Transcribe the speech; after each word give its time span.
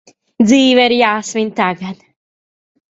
Dzīve 0.45 0.87
ir 0.89 0.97
jāsvin 0.97 1.55
tagad! 1.63 2.05